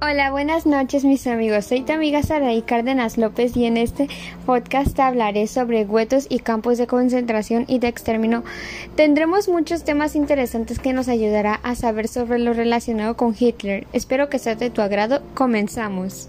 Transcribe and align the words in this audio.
Hola, 0.00 0.30
buenas 0.30 0.64
noches 0.64 1.04
mis 1.04 1.26
amigos. 1.26 1.64
Soy 1.64 1.80
tu 1.80 1.92
amiga 1.92 2.22
Saraí 2.22 2.62
Cárdenas 2.62 3.18
López 3.18 3.56
y 3.56 3.64
en 3.64 3.76
este 3.76 4.06
podcast 4.46 4.96
hablaré 5.00 5.48
sobre 5.48 5.84
huetos 5.84 6.28
y 6.28 6.38
campos 6.38 6.78
de 6.78 6.86
concentración 6.86 7.64
y 7.66 7.80
de 7.80 7.88
exterminio. 7.88 8.44
Tendremos 8.94 9.48
muchos 9.48 9.82
temas 9.82 10.14
interesantes 10.14 10.78
que 10.78 10.92
nos 10.92 11.08
ayudará 11.08 11.54
a 11.64 11.74
saber 11.74 12.06
sobre 12.06 12.38
lo 12.38 12.52
relacionado 12.52 13.16
con 13.16 13.34
Hitler. 13.36 13.88
Espero 13.92 14.28
que 14.28 14.38
sea 14.38 14.54
de 14.54 14.70
tu 14.70 14.82
agrado. 14.82 15.20
Comenzamos. 15.34 16.28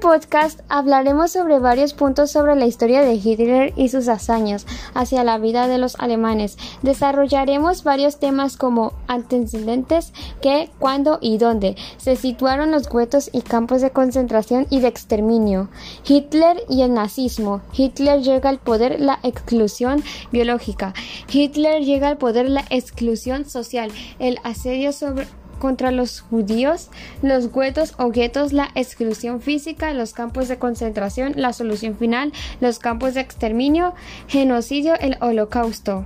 Podcast 0.00 0.60
hablaremos 0.68 1.30
sobre 1.30 1.58
varios 1.58 1.92
puntos 1.92 2.30
sobre 2.30 2.56
la 2.56 2.66
historia 2.66 3.02
de 3.02 3.14
Hitler 3.14 3.72
y 3.76 3.90
sus 3.90 4.08
hazañas 4.08 4.66
hacia 4.94 5.22
la 5.22 5.38
vida 5.38 5.68
de 5.68 5.78
los 5.78 5.94
alemanes. 6.00 6.56
Desarrollaremos 6.82 7.84
varios 7.84 8.18
temas 8.18 8.56
como 8.56 8.94
antecedentes, 9.06 10.12
qué, 10.40 10.70
cuándo 10.78 11.18
y 11.20 11.38
dónde 11.38 11.76
se 11.98 12.16
situaron 12.16 12.70
los 12.70 12.88
guetos 12.88 13.30
y 13.32 13.42
campos 13.42 13.82
de 13.82 13.90
concentración 13.90 14.66
y 14.70 14.80
de 14.80 14.88
exterminio. 14.88 15.68
Hitler 16.06 16.64
y 16.68 16.82
el 16.82 16.94
nazismo. 16.94 17.60
Hitler 17.72 18.22
llega 18.22 18.48
al 18.48 18.58
poder 18.58 19.00
la 19.00 19.20
exclusión 19.22 20.02
biológica. 20.32 20.94
Hitler 21.30 21.84
llega 21.84 22.08
al 22.08 22.16
poder 22.16 22.48
la 22.48 22.64
exclusión 22.70 23.44
social, 23.44 23.92
el 24.18 24.38
asedio 24.44 24.92
sobre 24.92 25.26
contra 25.60 25.92
los 25.92 26.22
judíos, 26.22 26.90
los 27.22 27.52
guetos 27.52 27.94
o 27.98 28.10
guetos, 28.10 28.52
la 28.52 28.70
exclusión 28.74 29.40
física, 29.40 29.94
los 29.94 30.12
campos 30.12 30.48
de 30.48 30.58
concentración, 30.58 31.34
la 31.36 31.52
solución 31.52 31.96
final, 31.96 32.32
los 32.60 32.80
campos 32.80 33.14
de 33.14 33.20
exterminio, 33.20 33.94
genocidio, 34.26 34.98
el 34.98 35.16
holocausto. 35.20 36.04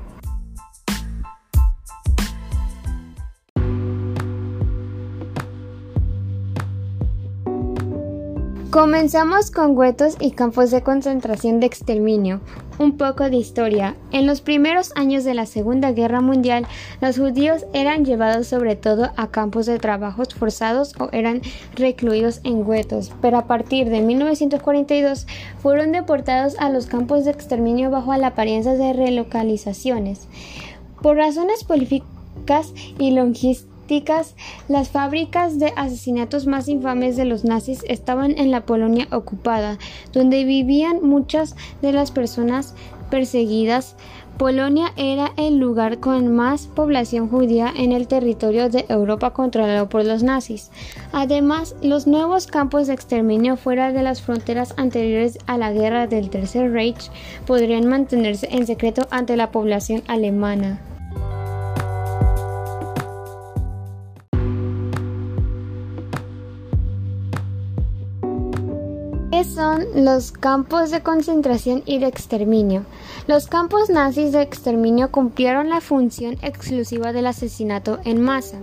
Comenzamos 8.75 9.53
con 9.53 9.79
huetos 9.79 10.17
y 10.19 10.33
campos 10.33 10.73
de 10.73 10.83
concentración 10.83 11.61
de 11.61 11.67
exterminio. 11.67 12.41
Un 12.81 12.97
poco 12.97 13.31
de 13.31 13.37
historia. 13.37 13.95
En 14.11 14.27
los 14.27 14.41
primeros 14.41 14.91
años 14.97 15.23
de 15.23 15.33
la 15.33 15.47
Segunda 15.47 15.93
Guerra 15.93 16.21
Mundial, 16.21 16.67
los 17.01 17.17
judíos 17.17 17.67
eran 17.73 18.05
llevados 18.05 18.49
sobre 18.49 18.75
todo 18.75 19.13
a 19.17 19.29
campos 19.29 19.67
de 19.67 19.79
trabajos 19.79 20.35
forzados 20.35 20.93
o 20.99 21.09
eran 21.13 21.41
recluidos 21.77 22.41
en 22.43 22.67
huetos, 22.67 23.13
pero 23.23 23.39
a 23.39 23.47
partir 23.47 23.91
de 23.91 24.01
1942 24.01 25.29
fueron 25.63 25.93
deportados 25.93 26.57
a 26.59 26.69
los 26.69 26.87
campos 26.87 27.25
de 27.25 27.31
exterminio 27.31 27.93
bajo 27.93 28.13
la 28.17 28.27
apariencia 28.27 28.75
de 28.75 28.93
relocalizaciones. 28.93 30.27
Por 31.01 31.17
razones 31.17 31.63
políticas 31.63 32.75
y 32.99 33.13
logísticas, 33.13 33.74
las 34.69 34.89
fábricas 34.89 35.59
de 35.59 35.73
asesinatos 35.77 36.47
más 36.47 36.69
infames 36.69 37.17
de 37.17 37.25
los 37.25 37.45
nazis 37.45 37.85
estaban 37.87 38.39
en 38.39 38.51
la 38.51 38.65
Polonia 38.65 39.09
ocupada, 39.11 39.79
donde 40.13 40.45
vivían 40.45 41.03
muchas 41.03 41.55
de 41.83 41.93
las 41.93 42.11
personas 42.11 42.75
perseguidas. 43.11 43.97
Polonia 44.39 44.93
era 44.97 45.31
el 45.37 45.59
lugar 45.59 46.01
con 46.01 46.35
más 46.35 46.67
población 46.67 47.29
judía 47.29 47.73
en 47.77 47.93
el 47.93 48.09
territorio 48.09 48.69
de 48.69 48.85
Europa 48.89 49.33
controlado 49.33 49.89
por 49.89 50.05
los 50.05 50.25
nazis. 50.25 50.71
Además, 51.13 51.77
los 51.83 52.09
nuevos 52.09 52.49
campos 52.49 52.89
de 52.89 52.95
exterminio 52.95 53.57
fuera 53.57 53.93
de 53.93 54.03
las 54.03 54.23
fronteras 54.23 54.75
anteriores 54.77 55.39
a 55.47 55.57
la 55.57 55.73
guerra 55.73 56.09
del 56.09 56.31
Tercer 56.31 56.73
Reich 56.73 57.11
podrían 57.47 57.87
mantenerse 57.87 58.49
en 58.51 58.67
secreto 58.67 59.07
ante 59.11 59.37
la 59.37 59.53
población 59.53 60.03
alemana. 60.09 60.81
Son 69.45 69.85
los 69.95 70.33
campos 70.33 70.91
de 70.91 71.03
concentración 71.03 71.83
y 71.87 71.99
de 71.99 72.07
exterminio? 72.07 72.85
Los 73.27 73.47
campos 73.47 73.91
nazis 73.91 74.33
de 74.33 74.43
exterminio 74.43 75.11
cumplieron 75.11 75.69
la 75.69 75.81
función 75.81 76.37
exclusiva 76.43 77.13
del 77.13 77.27
asesinato 77.27 77.99
en 78.05 78.21
masa. 78.21 78.59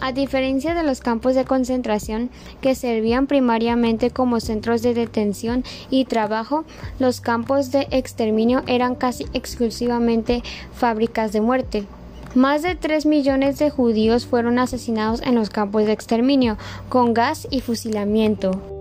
A 0.00 0.12
diferencia 0.12 0.74
de 0.74 0.82
los 0.82 1.00
campos 1.00 1.34
de 1.34 1.44
concentración 1.44 2.30
que 2.60 2.74
servían 2.74 3.26
primariamente 3.26 4.10
como 4.10 4.40
centros 4.40 4.82
de 4.82 4.94
detención 4.94 5.64
y 5.90 6.04
trabajo, 6.04 6.64
los 6.98 7.20
campos 7.20 7.70
de 7.70 7.86
exterminio 7.90 8.62
eran 8.66 8.94
casi 8.94 9.26
exclusivamente 9.32 10.42
fábricas 10.74 11.32
de 11.32 11.40
muerte. 11.40 11.86
Más 12.34 12.62
de 12.62 12.74
3 12.74 13.06
millones 13.06 13.58
de 13.60 13.70
judíos 13.70 14.26
fueron 14.26 14.58
asesinados 14.58 15.22
en 15.22 15.36
los 15.36 15.50
campos 15.50 15.86
de 15.86 15.92
exterminio, 15.92 16.58
con 16.88 17.14
gas 17.14 17.46
y 17.48 17.60
fusilamiento. 17.60 18.73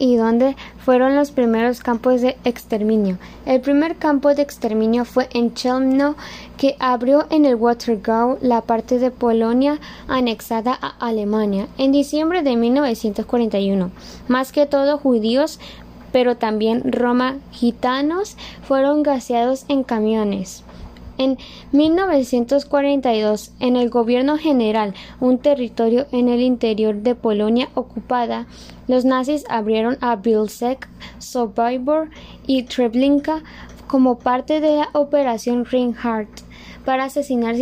Y 0.00 0.16
dónde 0.16 0.56
fueron 0.78 1.14
los 1.14 1.30
primeros 1.30 1.80
campos 1.80 2.22
de 2.22 2.36
exterminio. 2.44 3.18
El 3.46 3.60
primer 3.60 3.96
campo 3.96 4.34
de 4.34 4.42
exterminio 4.42 5.04
fue 5.04 5.28
en 5.32 5.54
Chelmno, 5.54 6.16
que 6.56 6.74
abrió 6.80 7.26
en 7.30 7.44
el 7.44 7.54
Watergau, 7.54 8.38
la 8.40 8.62
parte 8.62 8.98
de 8.98 9.10
Polonia 9.12 9.78
anexada 10.08 10.76
a 10.80 10.94
Alemania, 10.98 11.68
en 11.78 11.92
diciembre 11.92 12.42
de 12.42 12.56
1941. 12.56 13.90
Más 14.26 14.52
que 14.52 14.66
todo 14.66 14.98
judíos, 14.98 15.60
pero 16.12 16.36
también 16.36 16.90
Roma 16.90 17.36
gitanos 17.52 18.36
fueron 18.62 19.02
gaseados 19.02 19.66
en 19.68 19.84
camiones. 19.84 20.64
En 21.20 21.36
1942, 21.72 23.52
en 23.60 23.76
el 23.76 23.90
gobierno 23.90 24.38
general, 24.38 24.94
un 25.20 25.36
territorio 25.36 26.06
en 26.12 26.30
el 26.30 26.40
interior 26.40 26.94
de 26.94 27.14
Polonia 27.14 27.68
ocupada, 27.74 28.46
los 28.88 29.04
nazis 29.04 29.44
abrieron 29.50 29.98
a 30.00 30.16
Bielsk, 30.16 30.88
Sobibor 31.18 32.08
y 32.46 32.62
Treblinka 32.62 33.42
como 33.86 34.18
parte 34.18 34.62
de 34.62 34.76
la 34.76 34.88
Operación 34.94 35.66
Reinhardt 35.66 36.40
para 36.86 37.04
asesinar 37.04 37.54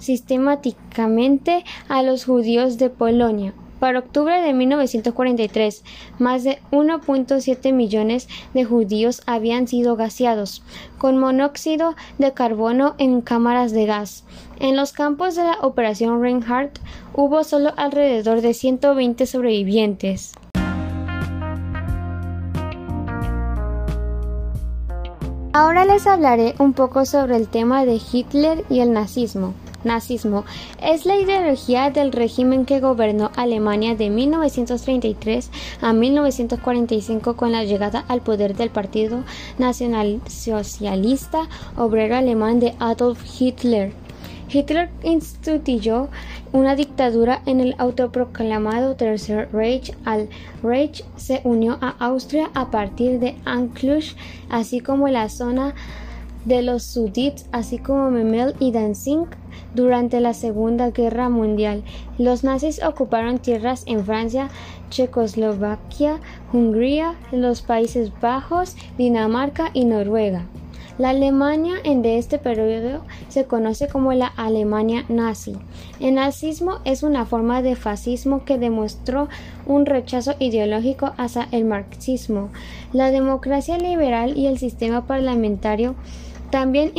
sistemáticamente 0.00 1.64
a 1.88 2.02
los 2.02 2.24
judíos 2.24 2.76
de 2.76 2.90
Polonia. 2.90 3.54
Para 3.78 4.00
octubre 4.00 4.40
de 4.40 4.52
1943, 4.52 5.84
más 6.18 6.42
de 6.42 6.58
1.7 6.72 7.72
millones 7.72 8.28
de 8.52 8.64
judíos 8.64 9.22
habían 9.26 9.68
sido 9.68 9.94
gaseados 9.94 10.62
con 10.98 11.16
monóxido 11.16 11.94
de 12.18 12.32
carbono 12.32 12.94
en 12.98 13.20
cámaras 13.20 13.72
de 13.72 13.86
gas. 13.86 14.24
En 14.58 14.76
los 14.76 14.92
campos 14.92 15.36
de 15.36 15.44
la 15.44 15.58
Operación 15.62 16.20
Reinhardt 16.20 16.80
hubo 17.14 17.44
solo 17.44 17.72
alrededor 17.76 18.40
de 18.40 18.54
120 18.54 19.26
sobrevivientes. 19.26 20.34
Ahora 25.52 25.84
les 25.84 26.06
hablaré 26.06 26.54
un 26.58 26.72
poco 26.72 27.04
sobre 27.04 27.36
el 27.36 27.48
tema 27.48 27.84
de 27.84 28.00
Hitler 28.12 28.64
y 28.68 28.80
el 28.80 28.92
nazismo. 28.92 29.54
Nazismo 29.84 30.44
es 30.82 31.06
la 31.06 31.16
ideología 31.16 31.90
del 31.90 32.12
régimen 32.12 32.64
que 32.64 32.80
gobernó 32.80 33.30
Alemania 33.36 33.94
de 33.94 34.10
1933 34.10 35.50
a 35.80 35.92
1945 35.92 37.36
con 37.36 37.52
la 37.52 37.64
llegada 37.64 38.04
al 38.08 38.20
poder 38.20 38.56
del 38.56 38.70
Partido 38.70 39.22
Nacionalsocialista 39.58 41.48
Obrero 41.76 42.16
Alemán 42.16 42.60
de 42.60 42.74
Adolf 42.78 43.20
Hitler. 43.40 43.92
Hitler 44.50 44.88
instituyó 45.02 46.08
una 46.52 46.74
dictadura 46.74 47.42
en 47.44 47.60
el 47.60 47.74
autoproclamado 47.76 48.94
Tercer 48.94 49.50
Reich. 49.52 49.94
Al 50.04 50.30
Reich 50.62 51.04
se 51.16 51.42
unió 51.44 51.76
a 51.82 51.90
Austria 51.98 52.50
a 52.54 52.70
partir 52.70 53.20
de 53.20 53.36
Anklush, 53.44 54.14
así 54.48 54.80
como 54.80 55.08
la 55.08 55.28
zona 55.28 55.74
de 56.48 56.62
los 56.62 56.82
Sudits, 56.82 57.46
así 57.52 57.78
como 57.78 58.10
Memel 58.10 58.54
y 58.58 58.72
Danzig 58.72 59.26
durante 59.74 60.18
la 60.20 60.32
Segunda 60.32 60.90
Guerra 60.90 61.28
Mundial. 61.28 61.84
Los 62.16 62.42
nazis 62.42 62.82
ocuparon 62.82 63.38
tierras 63.38 63.82
en 63.86 64.04
Francia, 64.04 64.48
Checoslovaquia, 64.88 66.20
Hungría, 66.52 67.14
los 67.32 67.60
Países 67.60 68.10
Bajos, 68.20 68.76
Dinamarca 68.96 69.70
y 69.74 69.84
Noruega. 69.84 70.46
La 70.96 71.10
Alemania 71.10 71.74
en 71.84 72.02
de 72.02 72.18
este 72.18 72.38
periodo 72.38 73.02
se 73.28 73.44
conoce 73.44 73.86
como 73.86 74.12
la 74.14 74.26
Alemania 74.26 75.04
nazi. 75.08 75.54
El 76.00 76.14
nazismo 76.14 76.80
es 76.84 77.04
una 77.04 77.24
forma 77.24 77.62
de 77.62 77.76
fascismo 77.76 78.44
que 78.44 78.58
demostró 78.58 79.28
un 79.64 79.86
rechazo 79.86 80.34
ideológico 80.40 81.12
hacia 81.16 81.46
el 81.52 81.66
marxismo, 81.66 82.48
la 82.92 83.12
democracia 83.12 83.78
liberal 83.78 84.36
y 84.36 84.48
el 84.48 84.58
sistema 84.58 85.06
parlamentario 85.06 85.94
también 86.50 86.90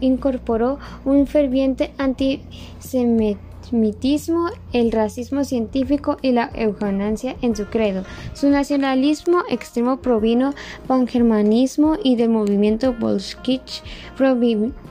incorporó 0.00 0.78
un 1.04 1.26
ferviente 1.26 1.92
antisemitismo 1.98 4.48
el 4.72 4.92
racismo 4.92 5.44
científico 5.44 6.16
y 6.22 6.32
la 6.32 6.50
euganasia 6.54 7.36
en 7.42 7.54
su 7.54 7.66
credo. 7.66 8.04
Su 8.32 8.48
nacionalismo 8.48 9.42
extremo 9.50 9.98
provino 9.98 10.54
pangermanismo 10.86 11.98
y 12.02 12.16
del 12.16 12.30
movimiento 12.30 12.94
bolshevik 12.94 13.82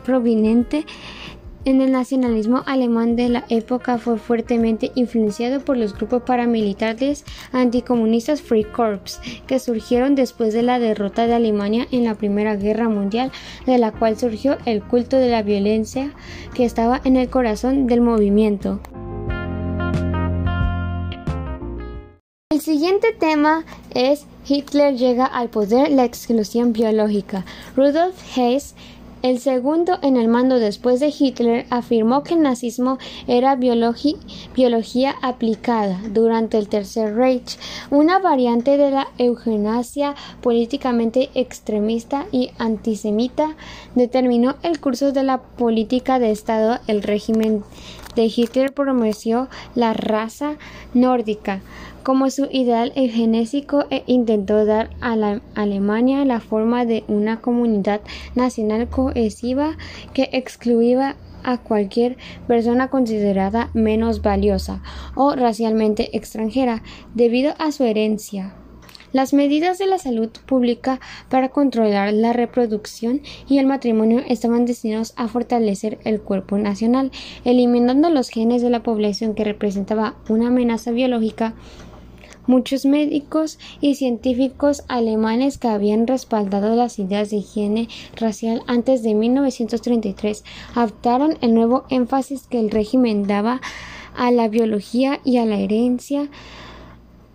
proveniente 0.05 0.85
en 1.67 1.81
el 1.81 1.91
nacionalismo 1.91 2.63
alemán 2.65 3.17
de 3.17 3.27
la 3.27 3.43
época 3.49 3.97
fue 3.97 4.17
fuertemente 4.17 4.93
influenciado 4.95 5.59
por 5.59 5.75
los 5.75 5.93
grupos 5.93 6.23
paramilitares 6.23 7.25
anticomunistas 7.51 8.41
Free 8.41 8.63
Corps, 8.63 9.19
que 9.47 9.59
surgieron 9.59 10.15
después 10.15 10.53
de 10.53 10.61
la 10.61 10.79
derrota 10.79 11.27
de 11.27 11.33
Alemania 11.33 11.85
en 11.91 12.05
la 12.05 12.15
Primera 12.15 12.55
Guerra 12.55 12.87
Mundial, 12.87 13.33
de 13.65 13.77
la 13.79 13.91
cual 13.91 14.17
surgió 14.17 14.57
el 14.63 14.81
culto 14.81 15.17
de 15.17 15.27
la 15.27 15.43
violencia 15.43 16.13
que 16.53 16.63
estaba 16.63 17.01
en 17.03 17.17
el 17.17 17.29
corazón 17.29 17.85
del 17.85 17.99
movimiento. 17.99 18.79
El 22.49 22.61
siguiente 22.61 23.11
tema 23.11 23.65
es 23.93 24.25
Hitler 24.47 24.95
llega 24.95 25.25
al 25.25 25.49
poder, 25.49 25.91
la 25.91 26.05
exclusión 26.05 26.71
biológica. 26.71 27.43
Rudolf 27.75 28.15
Hess 28.37 28.73
el 29.29 29.39
segundo 29.39 29.99
en 30.01 30.15
el 30.15 30.29
mando 30.29 30.57
después 30.57 31.01
de 31.01 31.13
Hitler 31.17 31.65
afirmó 31.69 32.23
que 32.23 32.35
el 32.35 32.41
nazismo 32.41 32.97
era 33.27 33.55
biología 33.55 35.15
aplicada 35.21 35.99
durante 36.11 36.57
el 36.57 36.69
Tercer 36.69 37.13
Reich, 37.13 37.57
una 37.89 38.19
variante 38.19 38.77
de 38.77 38.91
la 38.91 39.07
eugenasia 39.17 40.15
políticamente 40.41 41.29
extremista 41.33 42.25
y 42.31 42.51
antisemita, 42.57 43.57
determinó 43.95 44.55
el 44.63 44.79
curso 44.79 45.11
de 45.11 45.23
la 45.23 45.41
política 45.41 46.19
de 46.19 46.31
Estado. 46.31 46.79
El 46.87 47.03
régimen 47.03 47.63
de 48.17 48.25
Hitler 48.35 48.73
promovió 48.73 49.47
la 49.75 49.93
raza 49.93 50.57
nórdica 50.93 51.61
como 52.03 52.29
su 52.29 52.47
ideal 52.51 52.91
eugenésico 52.95 53.85
e 53.89 54.03
intentó 54.07 54.65
dar 54.65 54.89
a 55.01 55.15
la 55.15 55.41
Alemania 55.55 56.25
la 56.25 56.39
forma 56.39 56.85
de 56.85 57.03
una 57.07 57.41
comunidad 57.41 58.01
nacional 58.33 58.89
cohesiva 58.89 59.77
que 60.13 60.29
excluía 60.33 61.15
a 61.43 61.57
cualquier 61.57 62.17
persona 62.47 62.89
considerada 62.89 63.69
menos 63.73 64.21
valiosa 64.21 64.81
o 65.15 65.35
racialmente 65.35 66.15
extranjera 66.17 66.81
debido 67.13 67.53
a 67.59 67.71
su 67.71 67.83
herencia. 67.83 68.53
Las 69.17 69.33
medidas 69.33 69.79
de 69.79 69.87
la 69.87 69.97
salud 69.97 70.29
pública 70.45 70.99
para 71.27 71.49
controlar 71.49 72.13
la 72.13 72.33
reproducción 72.33 73.23
y 73.49 73.57
el 73.57 73.65
matrimonio 73.65 74.21
estaban 74.27 74.65
destinados 74.65 75.13
a 75.15 75.27
fortalecer 75.27 75.97
el 76.03 76.21
cuerpo 76.21 76.59
nacional, 76.59 77.09
eliminando 77.43 78.11
los 78.11 78.29
genes 78.29 78.61
de 78.61 78.69
la 78.69 78.83
población 78.83 79.33
que 79.33 79.43
representaba 79.43 80.17
una 80.29 80.49
amenaza 80.49 80.91
biológica. 80.91 81.55
Muchos 82.45 82.85
médicos 82.85 83.57
y 83.81 83.95
científicos 83.95 84.83
alemanes 84.87 85.57
que 85.57 85.67
habían 85.67 86.05
respaldado 86.05 86.75
las 86.75 86.99
ideas 86.99 87.31
de 87.31 87.37
higiene 87.37 87.87
racial 88.17 88.61
antes 88.67 89.01
de 89.01 89.15
1933 89.15 90.43
adoptaron 90.75 91.39
el 91.41 91.55
nuevo 91.55 91.85
énfasis 91.89 92.45
que 92.45 92.59
el 92.59 92.69
régimen 92.69 93.25
daba 93.25 93.61
a 94.15 94.29
la 94.29 94.47
biología 94.47 95.21
y 95.23 95.37
a 95.37 95.45
la 95.47 95.57
herencia, 95.57 96.29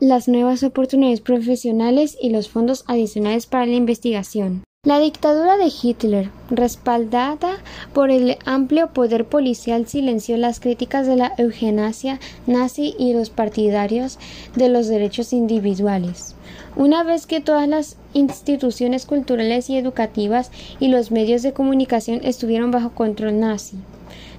las 0.02 0.26
nuevas 0.26 0.64
oportunidades 0.64 1.20
profesionales 1.20 2.18
y 2.20 2.30
los 2.30 2.48
fondos 2.48 2.82
adicionales 2.88 3.46
para 3.46 3.66
la 3.66 3.74
investigación. 3.74 4.64
La 4.84 4.98
dictadura 4.98 5.56
de 5.56 5.70
Hitler, 5.80 6.28
respaldada 6.50 7.58
por 7.94 8.10
el 8.10 8.36
amplio 8.44 8.92
poder 8.92 9.26
policial, 9.26 9.86
silenció 9.86 10.36
las 10.38 10.58
críticas 10.58 11.06
de 11.06 11.14
la 11.14 11.32
eugenasia 11.38 12.18
nazi 12.48 12.96
y 12.98 13.12
los 13.12 13.30
partidarios 13.30 14.18
de 14.56 14.68
los 14.68 14.88
derechos 14.88 15.32
individuales. 15.32 16.34
Una 16.74 17.04
vez 17.04 17.26
que 17.26 17.40
todas 17.40 17.68
las 17.68 17.96
instituciones 18.12 19.06
culturales 19.06 19.70
y 19.70 19.76
educativas 19.76 20.50
y 20.80 20.88
los 20.88 21.12
medios 21.12 21.42
de 21.42 21.52
comunicación 21.52 22.22
estuvieron 22.24 22.72
bajo 22.72 22.90
control 22.90 23.38
nazi, 23.38 23.76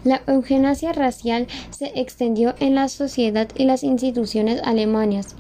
la 0.04 0.22
eugenasia 0.28 0.92
racial 0.92 1.48
se 1.70 1.94
extendió 1.96 2.54
en 2.60 2.76
la 2.76 2.90
sociedad 2.90 3.48
y 3.56 3.64
las 3.64 3.86
instituciones 3.86 4.60
alemanas. 4.66 5.38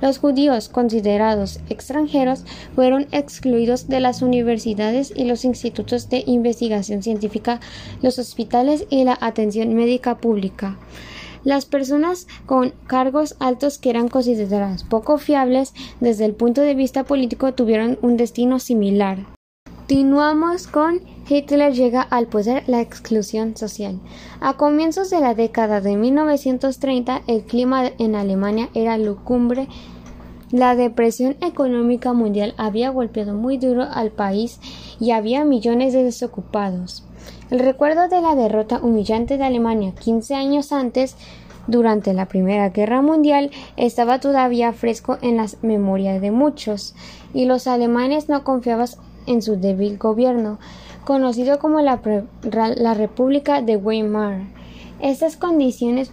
Los 0.00 0.18
judíos 0.18 0.68
considerados 0.68 1.60
extranjeros 1.68 2.44
fueron 2.74 3.06
excluidos 3.12 3.88
de 3.88 4.00
las 4.00 4.22
universidades 4.22 5.12
y 5.14 5.24
los 5.24 5.44
institutos 5.44 6.10
de 6.10 6.22
investigación 6.26 7.02
científica, 7.02 7.60
los 8.02 8.18
hospitales 8.18 8.86
y 8.90 9.04
la 9.04 9.16
atención 9.20 9.74
médica 9.74 10.18
pública. 10.18 10.76
Las 11.44 11.64
personas 11.64 12.26
con 12.44 12.72
cargos 12.86 13.36
altos 13.38 13.78
que 13.78 13.90
eran 13.90 14.08
consideradas 14.08 14.82
poco 14.82 15.16
fiables 15.16 15.74
desde 16.00 16.24
el 16.24 16.34
punto 16.34 16.60
de 16.60 16.74
vista 16.74 17.04
político 17.04 17.54
tuvieron 17.54 17.98
un 18.02 18.16
destino 18.16 18.58
similar. 18.58 19.18
Continuamos 19.86 20.66
con 20.66 21.00
Hitler 21.28 21.72
llega 21.72 22.02
al 22.02 22.26
poder 22.28 22.62
la 22.68 22.80
exclusión 22.80 23.56
social. 23.56 23.98
A 24.40 24.54
comienzos 24.54 25.10
de 25.10 25.20
la 25.20 25.34
década 25.34 25.80
de 25.80 25.96
1930 25.96 27.22
el 27.26 27.42
clima 27.42 27.90
en 27.98 28.14
Alemania 28.14 28.68
era 28.74 28.96
lucumbre. 28.96 29.66
La 30.52 30.76
depresión 30.76 31.36
económica 31.40 32.12
mundial 32.12 32.54
había 32.56 32.90
golpeado 32.90 33.34
muy 33.34 33.58
duro 33.58 33.82
al 33.82 34.12
país 34.12 34.60
y 35.00 35.10
había 35.10 35.44
millones 35.44 35.92
de 35.92 36.04
desocupados. 36.04 37.04
El 37.50 37.58
recuerdo 37.58 38.08
de 38.08 38.20
la 38.20 38.36
derrota 38.36 38.78
humillante 38.80 39.38
de 39.38 39.44
Alemania 39.44 39.92
15 39.98 40.34
años 40.34 40.70
antes 40.70 41.16
durante 41.66 42.12
la 42.12 42.26
Primera 42.26 42.70
Guerra 42.70 43.02
Mundial 43.02 43.50
estaba 43.76 44.20
todavía 44.20 44.72
fresco 44.72 45.18
en 45.20 45.36
las 45.36 45.62
memorias 45.62 46.20
de 46.20 46.30
muchos, 46.30 46.94
y 47.34 47.46
los 47.46 47.66
alemanes 47.66 48.28
no 48.28 48.44
confiaban 48.44 48.88
en 49.26 49.42
su 49.42 49.56
débil 49.56 49.98
gobierno, 49.98 50.58
conocido 51.06 51.58
como 51.60 51.80
la, 51.80 51.96
República 52.94 53.62
de 53.62 53.76
Weimar. 53.76 54.40
Estas 55.00 55.36
condiciones 55.36 56.10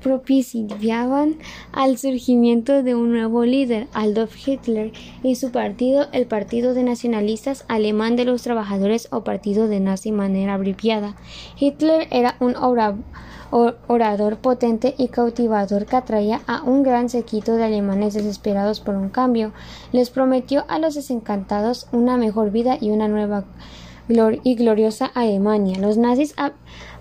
propiciaban 0.00 1.36
al 1.70 1.98
surgimiento 1.98 2.82
de 2.82 2.94
un 2.94 3.12
nuevo 3.12 3.44
líder, 3.44 3.86
Adolf 3.92 4.48
Hitler, 4.48 4.92
y 5.22 5.34
su 5.34 5.52
partido, 5.52 6.06
el 6.12 6.26
Partido 6.26 6.72
de 6.72 6.82
Nacionalistas 6.82 7.66
Alemán 7.68 8.16
de 8.16 8.24
los 8.24 8.42
Trabajadores 8.42 9.06
o 9.12 9.22
Partido 9.22 9.68
de 9.68 9.80
Nazi 9.80 10.12
manera 10.12 10.54
abreviada. 10.54 11.14
Hitler 11.60 12.08
era 12.10 12.36
un 12.40 12.56
orador 13.50 14.38
potente 14.38 14.94
y 14.98 15.08
cautivador 15.08 15.86
que 15.86 15.96
atraía 15.96 16.40
a 16.46 16.62
un 16.62 16.82
gran 16.82 17.08
sequito 17.08 17.56
de 17.56 17.64
alemanes 17.64 18.14
desesperados 18.14 18.80
por 18.80 18.94
un 18.94 19.08
cambio. 19.08 19.52
Les 19.92 20.10
prometió 20.10 20.64
a 20.68 20.78
los 20.78 20.94
desencantados 20.94 21.88
una 21.92 22.16
mejor 22.16 22.50
vida 22.50 22.78
y 22.80 22.90
una 22.90 23.08
nueva 23.08 23.44
y 24.42 24.54
gloriosa 24.54 25.06
Alemania. 25.14 25.78
Los 25.78 25.98
nazis 25.98 26.34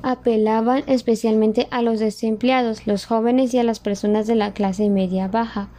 apelaban 0.01 0.83
especialmente 0.87 1.67
a 1.71 1.81
los 1.81 1.99
desempleados, 1.99 2.85
los 2.85 3.05
jóvenes 3.05 3.53
y 3.53 3.59
a 3.59 3.63
las 3.63 3.79
personas 3.79 4.27
de 4.27 4.35
la 4.35 4.53
clase 4.53 4.89
media 4.89 5.27
baja. 5.27 5.69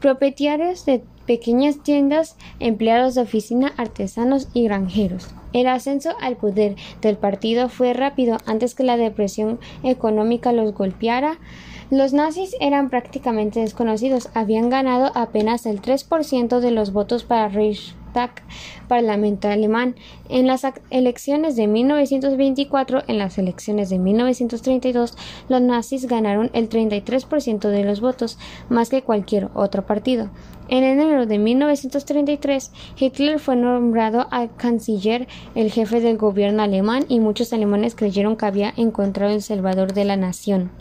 Propietarios 0.00 0.86
de 0.86 1.02
pequeñas 1.26 1.82
tiendas, 1.82 2.36
empleados 2.60 3.14
de 3.14 3.22
oficina, 3.22 3.72
artesanos 3.76 4.48
y 4.54 4.64
granjeros. 4.64 5.28
El 5.52 5.66
ascenso 5.68 6.10
al 6.20 6.36
poder 6.36 6.76
del 7.00 7.16
partido 7.16 7.68
fue 7.68 7.92
rápido 7.92 8.38
antes 8.46 8.74
que 8.74 8.82
la 8.82 8.96
depresión 8.96 9.58
económica 9.82 10.52
los 10.52 10.74
golpeara. 10.74 11.38
Los 11.90 12.12
nazis 12.12 12.56
eran 12.60 12.90
prácticamente 12.90 13.60
desconocidos, 13.60 14.28
habían 14.34 14.70
ganado 14.70 15.12
apenas 15.14 15.66
el 15.66 15.80
3% 15.80 16.60
de 16.60 16.70
los 16.70 16.92
votos 16.92 17.24
para 17.24 17.48
Reich 17.48 17.94
Parlamento 18.88 19.48
alemán. 19.48 19.94
En 20.28 20.46
las 20.46 20.66
elecciones 20.90 21.56
de 21.56 21.66
1924, 21.66 23.02
en 23.06 23.18
las 23.18 23.38
elecciones 23.38 23.90
de 23.90 23.98
1932, 23.98 25.16
los 25.48 25.60
nazis 25.60 26.06
ganaron 26.06 26.50
el 26.52 26.68
33% 26.68 27.68
de 27.68 27.84
los 27.84 28.00
votos, 28.00 28.38
más 28.68 28.88
que 28.88 29.02
cualquier 29.02 29.48
otro 29.54 29.84
partido. 29.86 30.30
En 30.68 30.82
enero 30.82 31.26
de 31.26 31.38
1933, 31.38 32.72
Hitler 32.98 33.38
fue 33.38 33.56
nombrado 33.56 34.26
al 34.30 34.54
canciller, 34.56 35.28
el 35.54 35.70
jefe 35.70 36.00
del 36.00 36.16
gobierno 36.16 36.62
alemán, 36.62 37.04
y 37.08 37.20
muchos 37.20 37.52
alemanes 37.52 37.94
creyeron 37.94 38.36
que 38.36 38.46
había 38.46 38.72
encontrado 38.76 39.32
el 39.32 39.42
salvador 39.42 39.92
de 39.92 40.04
la 40.04 40.16
nación. 40.16 40.72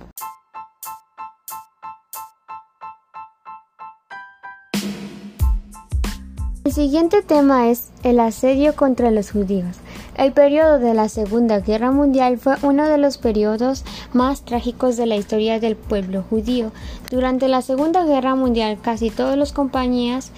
El 6.65 6.73
siguiente 6.73 7.21
tema 7.21 7.69
es 7.69 7.91
el 8.01 8.19
asedio 8.19 8.75
contra 8.75 9.11
los 9.11 9.29
judíos. 9.29 9.77
El 10.17 10.31
periodo 10.31 10.79
de 10.79 10.95
la 10.95 11.09
Segunda 11.09 11.59
Guerra 11.59 11.91
Mundial 11.91 12.39
fue 12.39 12.55
uno 12.63 12.87
de 12.87 12.97
los 12.97 13.19
periodos 13.19 13.85
más 14.13 14.41
trágicos 14.41 14.97
de 14.97 15.05
la 15.05 15.15
historia 15.15 15.59
del 15.59 15.75
pueblo 15.75 16.23
judío. 16.27 16.71
Durante 17.11 17.47
la 17.49 17.61
Segunda 17.61 18.03
Guerra 18.03 18.33
Mundial 18.33 18.79
casi 18.81 19.11
todas 19.11 19.37
las 19.37 19.53
compañías 19.53 20.31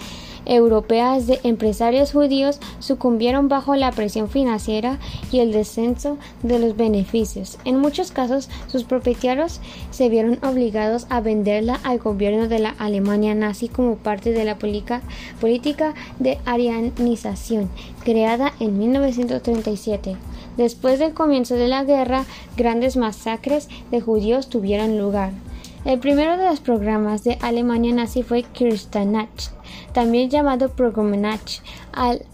europeas 0.48 1.28
de 1.28 1.40
empresarios 1.44 2.12
judíos 2.12 2.60
sucumbieron 2.80 3.50
bajo 3.50 3.76
la 3.76 3.92
presión 3.92 4.30
financiera 4.30 5.00
y 5.32 5.40
el 5.40 5.52
descenso 5.52 6.18
de 6.44 6.60
los 6.60 6.76
beneficios. 6.76 7.60
En 7.66 7.80
muchos 7.80 8.12
casos, 8.12 8.50
sus 8.68 8.84
propietarios 8.84 9.60
se 9.92 10.10
vieron 10.10 10.40
obligados 10.44 11.08
a 11.10 11.22
venderla 11.22 11.80
al 11.84 12.00
gobierno 12.00 12.48
de 12.48 12.60
la 12.60 12.76
Alemania 12.80 13.36
nazi 13.36 13.68
como 13.68 13.96
parte 13.96 14.32
de 14.32 14.46
la 14.46 14.58
política 14.58 15.94
de 16.20 16.40
arianización 16.46 17.70
creada 18.04 18.54
en 18.60 18.78
1937. 18.78 20.16
Después 20.56 20.98
del 20.98 21.14
comienzo 21.14 21.56
de 21.56 21.68
la 21.68 21.84
guerra, 21.84 22.26
grandes 22.56 22.98
masacres 22.98 23.68
de 23.92 24.02
judíos 24.02 24.50
tuvieron 24.50 24.98
lugar. 24.98 25.32
El 25.86 26.00
primero 26.00 26.38
de 26.38 26.46
los 26.46 26.60
programas 26.60 27.24
de 27.24 27.38
Alemania 27.42 27.94
nazi 27.94 28.24
fue 28.24 28.44
Kristallnacht, 28.44 29.52
también 29.98 30.30
llamado 30.30 30.70
Programnacht, 30.70 31.64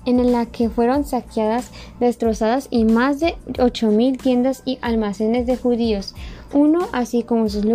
en 0.05 0.31
la 0.33 0.45
que 0.47 0.69
fueron 0.69 1.05
saqueadas, 1.05 1.71
destrozadas 2.01 2.67
y 2.69 2.83
más 2.83 3.21
de 3.21 3.37
8.000 3.53 4.21
tiendas 4.21 4.63
y 4.65 4.79
almacenes 4.81 5.47
de 5.47 5.55
judíos, 5.55 6.13
uno, 6.53 6.87
así 6.91 7.23
como 7.23 7.49
sus 7.49 7.65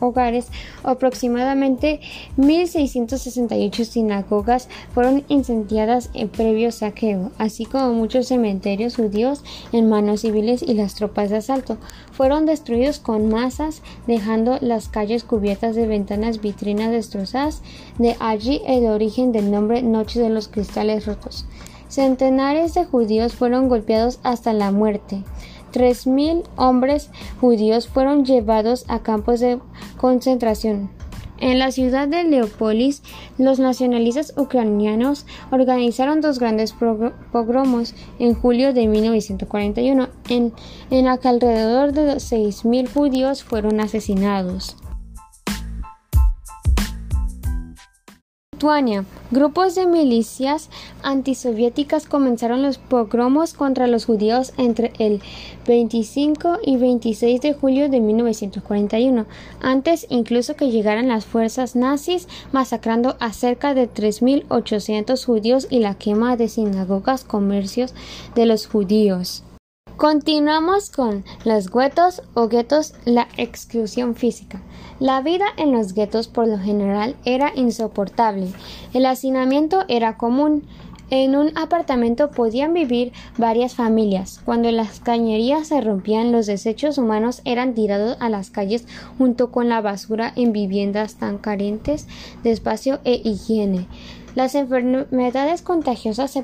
hogares. 0.00 0.46
Aproximadamente 0.82 2.00
1.668 2.36 3.84
sinagogas 3.84 4.68
fueron 4.92 5.24
incendiadas 5.28 6.10
en 6.14 6.28
previo 6.28 6.72
saqueo, 6.72 7.30
así 7.38 7.64
como 7.64 7.92
muchos 7.92 8.28
cementerios 8.28 8.96
judíos 8.96 9.42
en 9.72 9.88
manos 9.88 10.22
civiles 10.22 10.62
y 10.62 10.74
las 10.74 10.94
tropas 10.94 11.30
de 11.30 11.36
asalto 11.36 11.78
fueron 12.12 12.46
destruidos 12.46 12.98
con 12.98 13.28
masas, 13.28 13.82
dejando 14.06 14.58
las 14.60 14.88
calles 14.88 15.24
cubiertas 15.24 15.74
de 15.74 15.86
ventanas 15.86 16.40
vitrinas 16.40 16.90
destrozadas. 16.90 17.62
De 17.98 18.16
allí 18.20 18.60
el 18.66 18.86
origen 18.86 19.32
del 19.32 19.50
nombre 19.50 19.82
Noche 19.82 20.20
de 20.20 20.30
los 20.30 20.48
Cristales 20.48 21.06
Rotos. 21.06 21.46
Centenares 21.88 22.74
de 22.74 22.84
judíos 22.84 23.34
fueron 23.34 23.68
golpeados 23.68 24.18
hasta 24.22 24.52
la 24.52 24.70
muerte. 24.70 25.22
3.000 25.74 26.44
hombres 26.56 27.10
judíos 27.40 27.88
fueron 27.88 28.24
llevados 28.24 28.84
a 28.88 29.00
campos 29.00 29.40
de 29.40 29.58
concentración. 29.96 30.90
En 31.38 31.58
la 31.58 31.72
ciudad 31.72 32.06
de 32.06 32.22
Leópolis, 32.22 33.02
los 33.38 33.58
nacionalistas 33.58 34.32
ucranianos 34.36 35.26
organizaron 35.50 36.20
dos 36.20 36.38
grandes 36.38 36.74
pogromos 37.32 37.94
en 38.20 38.34
julio 38.34 38.72
de 38.72 38.86
1941, 38.86 40.08
en, 40.28 40.52
en 40.90 41.04
la 41.04 41.18
que 41.18 41.28
alrededor 41.28 41.92
de 41.92 42.14
6.000 42.14 42.88
judíos 42.88 43.42
fueron 43.42 43.80
asesinados. 43.80 44.76
Grupos 49.30 49.74
de 49.74 49.84
milicias 49.84 50.70
antisoviéticas 51.02 52.06
comenzaron 52.06 52.62
los 52.62 52.78
pogromos 52.78 53.52
contra 53.52 53.86
los 53.86 54.06
judíos 54.06 54.54
entre 54.56 54.90
el 54.98 55.20
25 55.66 56.60
y 56.64 56.78
26 56.78 57.42
de 57.42 57.52
julio 57.52 57.90
de 57.90 58.00
1941, 58.00 59.26
antes 59.60 60.06
incluso 60.08 60.56
que 60.56 60.70
llegaran 60.70 61.08
las 61.08 61.26
fuerzas 61.26 61.76
nazis, 61.76 62.26
masacrando 62.52 63.16
a 63.20 63.34
cerca 63.34 63.74
de 63.74 63.86
3.800 63.86 65.22
judíos 65.26 65.66
y 65.68 65.80
la 65.80 65.94
quema 65.94 66.38
de 66.38 66.48
sinagogas, 66.48 67.24
comercios 67.24 67.92
de 68.34 68.46
los 68.46 68.66
judíos. 68.66 69.42
Continuamos 70.04 70.90
con 70.90 71.24
los 71.46 71.70
guetos 71.70 72.22
o 72.34 72.48
guetos, 72.48 72.94
la 73.06 73.26
exclusión 73.38 74.16
física. 74.16 74.60
La 75.00 75.22
vida 75.22 75.46
en 75.56 75.72
los 75.72 75.94
guetos 75.94 76.28
por 76.28 76.46
lo 76.46 76.58
general 76.58 77.16
era 77.24 77.52
insoportable. 77.54 78.48
El 78.92 79.06
hacinamiento 79.06 79.84
era 79.88 80.18
común. 80.18 80.64
En 81.08 81.36
un 81.36 81.56
apartamento 81.56 82.30
podían 82.32 82.74
vivir 82.74 83.12
varias 83.38 83.76
familias. 83.76 84.42
Cuando 84.44 84.70
las 84.72 85.00
cañerías 85.00 85.68
se 85.68 85.80
rompían, 85.80 86.32
los 86.32 86.44
desechos 86.44 86.98
humanos 86.98 87.40
eran 87.46 87.72
tirados 87.72 88.18
a 88.20 88.28
las 88.28 88.50
calles 88.50 88.86
junto 89.16 89.52
con 89.52 89.70
la 89.70 89.80
basura 89.80 90.32
en 90.36 90.52
viviendas 90.52 91.14
tan 91.14 91.38
carentes 91.38 92.08
de 92.42 92.50
espacio 92.50 93.00
e 93.04 93.22
higiene. 93.24 93.86
Las 94.34 94.54
enfermedades 94.54 95.62
contagiosas 95.62 96.30
se 96.30 96.42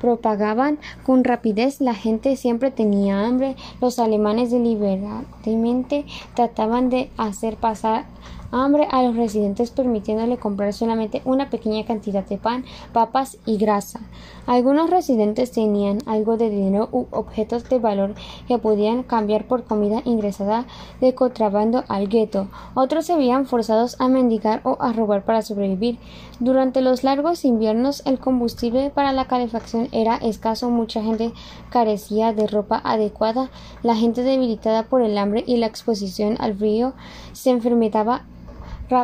propagaban 0.00 0.78
con 1.04 1.24
rapidez, 1.24 1.80
la 1.80 1.94
gente 1.94 2.36
siempre 2.36 2.70
tenía 2.70 3.26
hambre, 3.26 3.56
los 3.80 3.98
alemanes 3.98 4.50
deliberadamente 4.50 6.06
trataban 6.34 6.88
de 6.88 7.10
hacer 7.16 7.56
pasar 7.56 8.06
hambre 8.50 8.86
a 8.90 9.02
los 9.02 9.16
residentes 9.16 9.70
permitiéndole 9.70 10.38
comprar 10.38 10.72
solamente 10.72 11.22
una 11.24 11.50
pequeña 11.50 11.84
cantidad 11.84 12.24
de 12.24 12.38
pan, 12.38 12.64
papas 12.92 13.38
y 13.46 13.58
grasa. 13.58 14.00
Algunos 14.46 14.88
residentes 14.88 15.52
tenían 15.52 15.98
algo 16.06 16.36
de 16.36 16.48
dinero 16.48 16.88
u 16.90 17.06
objetos 17.10 17.68
de 17.68 17.78
valor 17.78 18.14
que 18.46 18.58
podían 18.58 19.02
cambiar 19.02 19.46
por 19.46 19.64
comida 19.64 20.00
ingresada 20.04 20.64
de 21.00 21.14
contrabando 21.14 21.84
al 21.88 22.08
gueto. 22.08 22.48
Otros 22.74 23.06
se 23.06 23.16
veían 23.16 23.46
forzados 23.46 24.00
a 24.00 24.08
mendigar 24.08 24.62
o 24.64 24.78
a 24.80 24.92
robar 24.92 25.24
para 25.24 25.42
sobrevivir. 25.42 25.98
Durante 26.40 26.80
los 26.80 27.04
largos 27.04 27.44
inviernos 27.44 28.02
el 28.06 28.18
combustible 28.18 28.90
para 28.90 29.12
la 29.12 29.26
calefacción 29.26 29.88
era 29.92 30.16
escaso, 30.16 30.70
mucha 30.70 31.02
gente 31.02 31.32
carecía 31.70 32.32
de 32.32 32.46
ropa 32.46 32.80
adecuada, 32.84 33.50
la 33.82 33.96
gente 33.96 34.22
debilitada 34.22 34.84
por 34.84 35.02
el 35.02 35.18
hambre 35.18 35.44
y 35.46 35.56
la 35.56 35.66
exposición 35.66 36.36
al 36.38 36.54
frío 36.54 36.94
se 37.32 37.50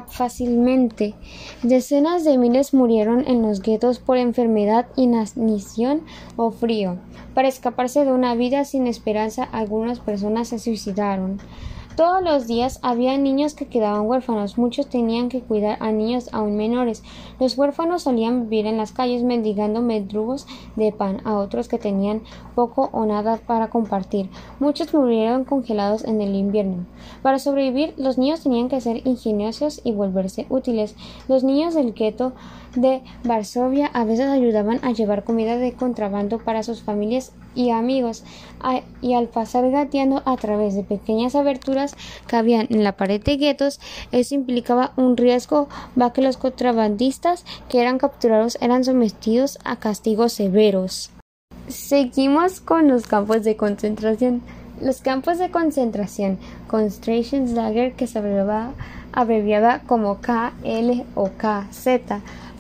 fácilmente. 0.09 1.15
Decenas 1.63 2.25
de 2.25 2.39
miles 2.39 2.75
murieron 2.75 3.27
en 3.27 3.43
los 3.43 3.61
guetos 3.61 3.99
por 3.99 4.17
enfermedad, 4.17 4.87
inanición 4.97 6.03
o 6.37 6.51
frío. 6.51 6.97
Para 7.35 7.49
escaparse 7.49 8.05
de 8.05 8.13
una 8.13 8.35
vida 8.35 8.65
sin 8.65 8.87
esperanza, 8.87 9.45
algunas 9.45 10.01
personas 10.01 10.49
se 10.49 10.59
suicidaron. 10.59 11.39
Todos 11.97 12.25
los 12.25 12.49
días 12.49 12.81
había 12.83 13.17
niños 13.19 13.55
que 13.55 13.67
quedaban 13.67 14.09
huérfanos, 14.09 14.59
muchos 14.59 14.89
tenían 14.89 15.29
que 15.29 15.43
cuidar 15.43 15.79
a 15.79 15.93
niños 15.93 16.29
aún 16.33 16.57
menores. 16.57 17.05
Los 17.39 17.57
huérfanos 17.57 18.03
solían 18.03 18.49
vivir 18.49 18.67
en 18.67 18.79
las 18.79 18.91
calles 18.91 19.23
mendigando 19.23 19.81
medrugos 19.81 20.45
de 20.75 20.91
pan 20.91 21.21
a 21.25 21.35
otros 21.35 21.69
que 21.69 21.79
tenían 21.79 22.23
poco 22.57 22.91
o 22.91 23.07
nada 23.07 23.37
para 23.37 23.69
compartir. 23.69 24.29
Muchos 24.59 24.93
murieron 24.93 25.45
congelados 25.45 26.03
en 26.03 26.21
el 26.21 26.35
invierno. 26.35 26.85
Para 27.23 27.39
sobrevivir, 27.39 27.95
los 27.97 28.19
niños 28.19 28.43
tenían 28.43 28.69
que 28.69 28.81
ser 28.81 29.07
ingeniosos 29.07 29.81
y 29.85 29.93
volverse 29.93 30.47
útiles. 30.49 30.97
Los 31.29 31.45
niños 31.45 31.75
del 31.75 31.95
gueto 31.95 32.33
de 32.75 33.03
Varsovia 33.23 33.87
a 33.87 34.05
veces 34.05 34.27
ayudaban 34.27 34.81
a 34.83 34.91
llevar 34.91 35.23
comida 35.23 35.59
de 35.59 35.75
contrabando 35.75 36.39
para 36.41 36.65
sus 36.65 36.83
familias 36.83 37.33
y 37.55 37.71
amigos, 37.71 38.25
y 39.01 39.15
al 39.15 39.29
pasar 39.29 39.71
gateando 39.71 40.23
a 40.25 40.37
través 40.37 40.75
de 40.75 40.83
pequeñas 40.83 41.35
aberturas 41.35 41.95
que 42.27 42.37
habían 42.37 42.67
en 42.71 42.85
la 42.85 42.97
pared 42.97 43.23
de 43.23 43.37
guetos, 43.37 43.81
eso 44.13 44.35
implicaba 44.35 44.93
un 44.97 45.17
riesgo, 45.17 45.69
va 46.01 46.13
que 46.13 46.23
los 46.23 46.37
contrabandistas 46.37 47.45
que 47.69 47.81
eran 47.81 47.99
capturados 47.99 48.59
eran 48.61 48.85
sometidos 48.85 49.59
a 49.65 49.77
castigos 49.77 50.33
severos. 50.33 51.11
Seguimos 51.69 52.61
con 52.61 52.89
los 52.89 53.07
campos 53.07 53.45
de 53.45 53.57
concentración. 53.57 54.43
Los 54.83 55.01
campos 55.01 55.39
de 55.39 55.51
concentración, 55.51 56.39
Concentration 56.67 57.55
Lager, 57.55 57.95
que 57.95 58.09
se 58.09 58.21
abreviaba 59.15 59.81
como 59.87 60.21
KL 60.21 61.05
o 61.15 61.31
KZ, 61.31 61.87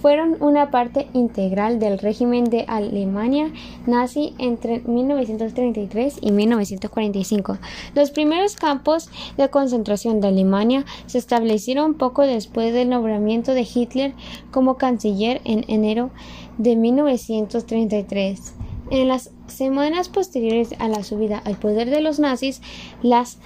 fueron 0.05 0.37
una 0.41 0.71
parte 0.71 1.09
integral 1.15 1.79
del 1.79 1.99
régimen 1.99 2.45
de 2.45 2.67
Alemania 2.69 3.51
nazi 3.87 4.35
entre 4.37 4.81
1933 4.81 6.19
y 6.21 6.31
1945. 6.31 7.57
Los 7.95 8.11
primeros 8.11 8.55
campos 8.55 9.09
de 9.39 9.49
concentración 9.49 10.21
de 10.21 10.29
Alemania 10.29 10.85
se 11.07 11.17
establecieron 11.17 11.95
poco 11.95 12.21
después 12.21 12.75
del 12.75 12.91
nombramiento 12.91 13.55
de 13.55 13.63
Hitler 13.63 14.13
como 14.51 14.77
canciller 14.77 15.41
en 15.45 15.65
enero 15.69 16.11
de 16.59 16.77
1933. 16.77 18.57
En 18.91 19.09
las 19.09 19.31
semanas 19.47 20.11
posteriores 20.11 20.75
a 20.79 20.89
la 20.89 21.03
subida 21.03 21.39
al 21.39 21.57
poder 21.57 21.89
de 21.89 22.03
los 22.03 22.19
nazis, 22.19 22.61
las, 23.03 23.39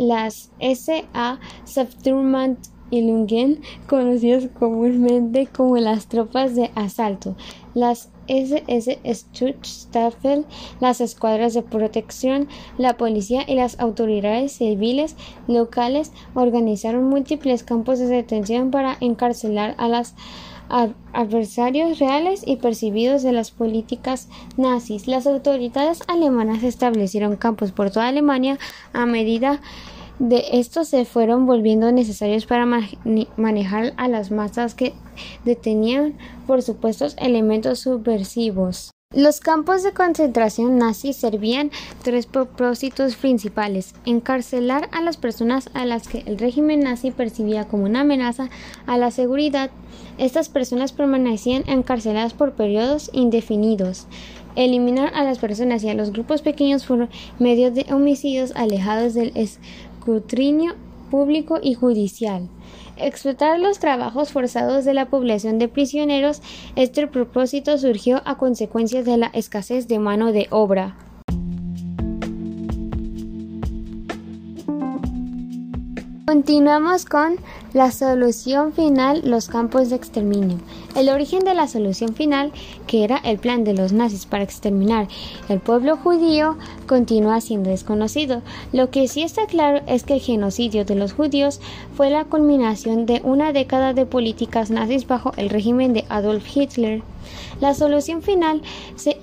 las 0.00 0.50
SA 0.60 1.38
y 2.90 3.02
Lungen, 3.02 3.60
conocidos 3.86 4.48
comúnmente 4.58 5.46
como 5.46 5.76
las 5.76 6.08
tropas 6.08 6.56
de 6.56 6.70
asalto, 6.74 7.36
las 7.74 8.10
SS 8.26 8.98
Schutzstaffel, 9.04 10.44
las 10.80 11.00
escuadras 11.00 11.54
de 11.54 11.62
protección, 11.62 12.48
la 12.78 12.96
policía 12.96 13.44
y 13.46 13.54
las 13.54 13.78
autoridades 13.78 14.52
civiles 14.52 15.16
locales 15.46 16.12
organizaron 16.34 17.08
múltiples 17.08 17.62
campos 17.62 17.98
de 17.98 18.06
detención 18.06 18.70
para 18.70 18.96
encarcelar 19.00 19.74
a 19.78 19.88
los 19.88 20.14
adversarios 21.12 21.98
reales 21.98 22.42
y 22.46 22.56
percibidos 22.56 23.22
de 23.22 23.32
las 23.32 23.50
políticas 23.50 24.28
nazis. 24.56 25.08
Las 25.08 25.26
autoridades 25.26 26.02
alemanas 26.06 26.62
establecieron 26.62 27.36
campos 27.36 27.72
por 27.72 27.90
toda 27.90 28.08
Alemania 28.08 28.58
a 28.92 29.06
medida 29.06 29.60
de 30.20 30.44
estos 30.52 30.88
se 30.88 31.04
fueron 31.04 31.46
volviendo 31.46 31.90
necesarios 31.90 32.46
para 32.46 32.66
manejar 33.36 33.94
a 33.96 34.06
las 34.06 34.30
masas 34.30 34.74
que 34.74 34.92
detenían 35.44 36.14
por 36.46 36.62
supuestos 36.62 37.16
elementos 37.18 37.80
subversivos. 37.80 38.90
Los 39.12 39.40
campos 39.40 39.82
de 39.82 39.92
concentración 39.92 40.78
nazis 40.78 41.16
servían 41.16 41.72
tres 42.04 42.26
propósitos 42.26 43.16
principales: 43.16 43.94
encarcelar 44.04 44.88
a 44.92 45.00
las 45.00 45.16
personas 45.16 45.68
a 45.74 45.84
las 45.84 46.06
que 46.06 46.22
el 46.26 46.38
régimen 46.38 46.80
nazi 46.80 47.10
percibía 47.10 47.66
como 47.66 47.86
una 47.86 48.02
amenaza 48.02 48.50
a 48.86 48.98
la 48.98 49.10
seguridad. 49.10 49.70
Estas 50.16 50.48
personas 50.48 50.92
permanecían 50.92 51.64
encarceladas 51.66 52.34
por 52.34 52.52
periodos 52.52 53.10
indefinidos. 53.12 54.06
Eliminar 54.54 55.12
a 55.14 55.24
las 55.24 55.38
personas 55.38 55.82
y 55.82 55.88
a 55.88 55.94
los 55.94 56.12
grupos 56.12 56.42
pequeños 56.42 56.84
por 56.84 57.08
medio 57.38 57.70
de 57.72 57.86
homicidios 57.92 58.52
alejados 58.54 59.14
del 59.14 59.32
escrutinio 60.00 60.72
público 61.10 61.58
y 61.62 61.74
judicial 61.74 62.48
explotar 62.96 63.58
los 63.58 63.78
trabajos 63.78 64.32
forzados 64.32 64.84
de 64.84 64.94
la 64.94 65.06
población 65.06 65.58
de 65.58 65.68
prisioneros, 65.68 66.42
este 66.76 67.06
propósito 67.06 67.78
surgió 67.78 68.20
a 68.26 68.36
consecuencia 68.36 69.02
de 69.02 69.16
la 69.16 69.26
escasez 69.28 69.88
de 69.88 69.98
mano 69.98 70.32
de 70.32 70.48
obra. 70.50 70.96
Continuamos 76.26 77.06
con 77.06 77.36
la 77.72 77.90
solución 77.90 78.72
final, 78.72 79.22
los 79.24 79.48
campos 79.48 79.90
de 79.90 79.96
exterminio. 79.96 80.58
El 80.96 81.08
origen 81.08 81.44
de 81.44 81.54
la 81.54 81.68
solución 81.68 82.14
final, 82.14 82.52
que 82.86 83.04
era 83.04 83.16
el 83.18 83.38
plan 83.38 83.64
de 83.64 83.74
los 83.74 83.92
nazis 83.92 84.26
para 84.26 84.44
exterminar 84.44 85.06
el 85.48 85.60
pueblo 85.60 85.96
judío, 85.96 86.56
continúa 86.86 87.40
siendo 87.40 87.70
desconocido. 87.70 88.42
Lo 88.72 88.90
que 88.90 89.06
sí 89.08 89.22
está 89.22 89.46
claro 89.46 89.82
es 89.86 90.02
que 90.02 90.14
el 90.14 90.20
genocidio 90.20 90.84
de 90.84 90.96
los 90.96 91.12
judíos 91.12 91.60
fue 91.96 92.10
la 92.10 92.24
culminación 92.24 93.06
de 93.06 93.20
una 93.24 93.52
década 93.52 93.94
de 93.94 94.06
políticas 94.06 94.70
nazis 94.70 95.06
bajo 95.06 95.32
el 95.36 95.50
régimen 95.50 95.92
de 95.92 96.04
Adolf 96.08 96.44
Hitler. 96.56 97.02
La 97.60 97.74
solución 97.74 98.22
final 98.22 98.62
se 98.96 99.16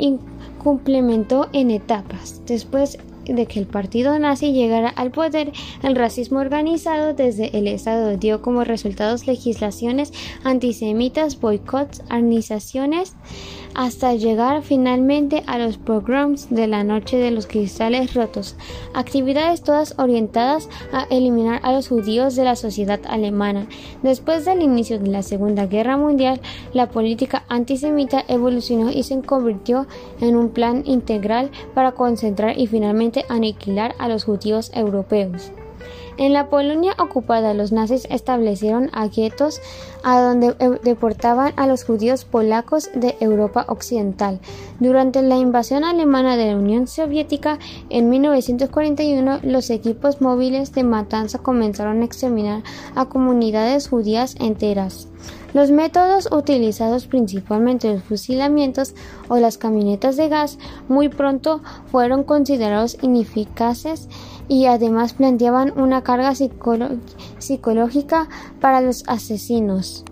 complementó 0.64 1.48
en 1.54 1.72
etapas. 1.72 2.42
Después 2.46 2.98
de 3.28 3.46
que 3.46 3.60
el 3.60 3.66
partido 3.66 4.18
nazi 4.20 4.54
llegara 4.54 4.90
al 4.90 5.12
poder, 5.12 5.52
el 5.84 5.96
racismo 5.96 6.40
organizado 6.40 7.14
desde 7.14 7.58
el 7.58 7.68
Estado 7.68 8.18
dio 8.18 8.42
como 8.42 8.64
resultados 8.64 9.28
legislaciones 9.28 10.14
antisemitas, 10.44 11.40
boicots, 11.40 12.02
organizaciones, 12.10 13.14
hasta 13.78 14.16
llegar 14.16 14.64
finalmente 14.64 15.44
a 15.46 15.60
los 15.60 15.78
pogroms 15.78 16.50
de 16.50 16.68
la 16.68 16.84
noche 16.84 17.18
de 17.18 17.30
los 17.30 17.46
cristales 17.46 18.16
rotos, 18.16 18.56
actividades 18.96 19.62
todas 19.62 19.94
orientadas 20.00 20.68
a 20.92 21.04
eliminar 21.12 21.62
a 21.64 21.72
los 21.72 21.88
judíos 21.88 22.36
de 22.36 22.44
la 22.44 22.56
sociedad 22.56 23.00
alemana. 23.08 23.68
Después 24.02 24.46
del 24.46 24.64
inicio 24.64 24.98
de 24.98 25.10
la 25.10 25.22
Segunda 25.22 25.68
Guerra 25.68 25.96
Mundial, 25.96 26.42
la 26.74 26.90
política 26.90 27.44
antisemita 27.50 28.26
evolucionó 28.28 28.90
y 28.90 29.04
se 29.04 29.22
convirtió 29.22 29.86
en 30.22 30.36
un 30.36 30.50
plan 30.50 30.82
integral 30.86 31.52
para 31.76 31.92
concentrar 31.92 32.58
y 32.58 32.66
finalmente 32.66 33.26
aniquilar 33.30 33.94
a 34.00 34.10
los 34.10 34.24
judíos 34.24 34.72
europeos. 34.74 35.52
En 36.18 36.34
la 36.34 36.50
Polonia 36.50 36.96
ocupada, 36.98 37.54
los 37.54 37.72
nazis 37.72 38.08
establecieron 38.10 38.90
a 38.92 39.08
guetos 39.08 39.62
a 40.04 40.20
donde 40.20 40.56
eh, 40.60 40.80
deportaban 40.84 41.54
a 41.58 41.68
los 41.68 41.84
judíos 41.84 42.26
polacos 42.26 42.90
de 42.96 43.16
Europa 43.20 43.66
Occidental. 43.70 44.40
Durante 44.80 45.22
la 45.22 45.38
invasión 45.38 45.84
alemana 45.84 46.36
de 46.36 46.48
la 46.48 46.58
Unión 46.58 46.88
Soviética 46.88 47.60
en 47.90 48.10
1941, 48.10 49.42
los 49.44 49.70
equipos 49.70 50.20
móviles 50.20 50.74
de 50.74 50.84
matanza 50.84 51.38
comenzaron 51.38 52.02
a 52.02 52.06
exterminar 52.06 52.64
a 52.96 53.06
comunidades 53.06 53.88
judías 53.88 54.36
enteras. 54.40 55.08
Los 55.54 55.72
métodos 55.72 56.30
utilizados 56.32 57.08
principalmente 57.08 57.94
los 57.94 58.04
fusilamientos 58.04 58.94
o 59.28 59.38
las 59.38 59.58
camionetas 59.58 60.18
de 60.18 60.30
gas 60.30 60.60
muy 60.88 61.10
pronto 61.10 61.62
fueron 61.92 62.24
considerados 62.24 62.98
ineficaces 63.02 64.10
y 64.48 64.66
además 64.66 65.14
planteaban 65.14 65.78
una 65.78 66.04
carga 66.04 66.34
psicológica 66.36 68.30
para 68.60 68.82
los 68.82 69.04
asesinos. 69.08 70.06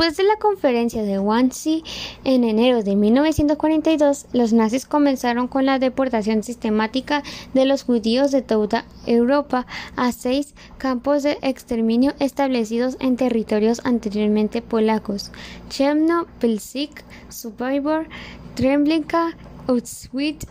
Después 0.00 0.16
de 0.16 0.24
la 0.24 0.38
conferencia 0.38 1.02
de 1.02 1.18
Wannsee 1.18 1.84
en 2.24 2.44
enero 2.44 2.82
de 2.82 2.96
1942, 2.96 4.28
los 4.32 4.54
nazis 4.54 4.86
comenzaron 4.86 5.46
con 5.46 5.66
la 5.66 5.78
deportación 5.78 6.42
sistemática 6.42 7.22
de 7.52 7.66
los 7.66 7.82
judíos 7.82 8.30
de 8.30 8.40
toda 8.40 8.86
Europa 9.04 9.66
a 9.96 10.10
seis 10.12 10.54
campos 10.78 11.22
de 11.22 11.36
exterminio 11.42 12.14
establecidos 12.18 12.96
en 12.98 13.16
territorios 13.16 13.82
anteriormente 13.84 14.62
polacos: 14.62 15.32
Chemno, 15.68 16.26
Pilsik, 16.40 17.04
Survivor, 17.28 18.08
Treblinka, 18.54 19.36
Oh, 19.70 19.76
it's 19.76 19.98
sweet 19.98 20.44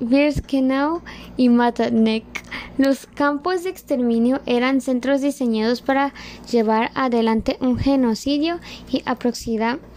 Birkenau 0.00 1.02
y 1.36 1.48
Matanek. 1.48 2.24
Los 2.76 3.06
campos 3.06 3.62
de 3.62 3.70
exterminio 3.70 4.40
eran 4.46 4.80
centros 4.80 5.20
diseñados 5.20 5.80
para 5.80 6.12
llevar 6.50 6.90
adelante 6.94 7.56
un 7.60 7.78
genocidio 7.78 8.58
y 8.90 9.04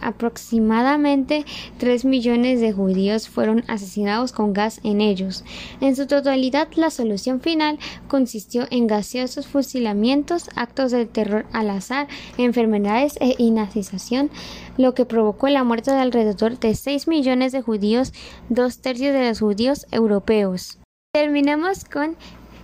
aproximadamente 0.00 1.44
3 1.78 2.04
millones 2.04 2.60
de 2.60 2.72
judíos 2.72 3.28
fueron 3.28 3.64
asesinados 3.66 4.30
con 4.32 4.52
gas 4.52 4.80
en 4.84 5.00
ellos. 5.00 5.42
En 5.80 5.96
su 5.96 6.06
totalidad, 6.06 6.68
la 6.76 6.90
solución 6.90 7.40
final 7.40 7.80
consistió 8.06 8.68
en 8.70 8.86
gaseosos 8.86 9.48
fusilamientos, 9.48 10.48
actos 10.54 10.92
de 10.92 11.06
terror 11.06 11.46
al 11.52 11.70
azar, 11.70 12.06
enfermedades 12.36 13.18
e 13.20 13.34
inacización, 13.38 14.30
lo 14.76 14.94
que 14.94 15.04
provocó 15.04 15.48
la 15.48 15.64
muerte 15.64 15.90
de 15.90 15.98
alrededor 15.98 16.60
de 16.60 16.76
6 16.76 17.08
millones 17.08 17.50
de 17.50 17.62
judíos, 17.62 18.12
dos 18.48 18.78
tercios 18.78 19.12
de 19.12 19.28
los 19.28 19.40
judíos 19.40 19.67
europeos. 19.90 20.78
Terminamos 21.12 21.84
con 21.84 22.16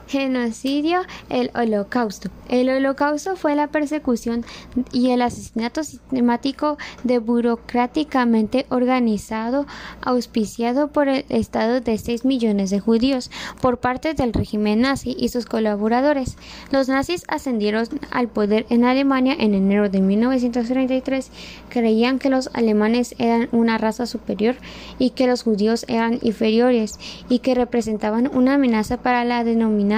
genocidio, 0.06 1.00
el 1.30 1.50
holocausto. 1.54 2.30
El 2.48 2.68
holocausto 2.68 3.36
fue 3.36 3.54
la 3.54 3.68
persecución 3.68 4.44
y 4.92 5.10
el 5.10 5.22
asesinato 5.22 5.82
sistemático 5.82 6.76
de 7.02 7.18
burocráticamente 7.18 8.66
organizado, 8.68 9.66
auspiciado 10.02 10.88
por 10.88 11.08
el 11.08 11.24
Estado 11.28 11.80
de 11.80 11.96
6 11.96 12.24
millones 12.24 12.70
de 12.70 12.80
judíos 12.80 13.30
por 13.60 13.78
parte 13.78 14.14
del 14.14 14.32
régimen 14.32 14.82
nazi 14.82 15.16
y 15.18 15.30
sus 15.30 15.46
colaboradores. 15.46 16.36
Los 16.70 16.88
nazis 16.88 17.24
ascendieron 17.28 17.86
al 18.10 18.28
poder 18.28 18.66
en 18.68 18.84
Alemania 18.84 19.34
en 19.38 19.54
enero 19.54 19.88
de 19.88 20.00
1933. 20.00 21.30
Creían 21.68 22.18
que 22.18 22.30
los 22.30 22.50
alemanes 22.52 23.14
eran 23.18 23.48
una 23.52 23.78
raza 23.78 24.06
superior 24.06 24.56
y 24.98 25.10
que 25.10 25.26
los 25.26 25.42
judíos 25.42 25.84
eran 25.88 26.18
inferiores 26.22 26.98
y 27.28 27.38
que 27.38 27.54
representaban 27.54 28.30
una 28.32 28.54
amenaza 28.54 28.98
para 28.98 29.24
la 29.24 29.44
denominada 29.44 29.93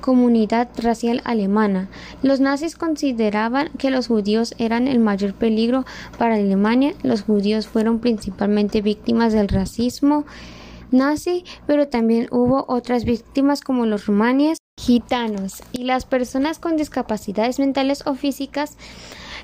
comunidad 0.00 0.68
racial 0.76 1.20
alemana. 1.24 1.88
Los 2.22 2.40
nazis 2.40 2.76
consideraban 2.76 3.70
que 3.78 3.90
los 3.90 4.08
judíos 4.08 4.54
eran 4.58 4.88
el 4.88 4.98
mayor 4.98 5.34
peligro 5.34 5.84
para 6.18 6.34
Alemania. 6.34 6.94
Los 7.02 7.22
judíos 7.22 7.66
fueron 7.66 7.98
principalmente 7.98 8.82
víctimas 8.82 9.32
del 9.32 9.48
racismo 9.48 10.24
nazi, 10.90 11.44
pero 11.66 11.88
también 11.88 12.28
hubo 12.30 12.64
otras 12.68 13.04
víctimas 13.04 13.60
como 13.60 13.86
los 13.86 14.06
rumaníes, 14.06 14.58
gitanos 14.78 15.62
y 15.72 15.84
las 15.84 16.06
personas 16.06 16.58
con 16.58 16.76
discapacidades 16.76 17.58
mentales 17.58 18.06
o 18.06 18.14
físicas 18.14 18.76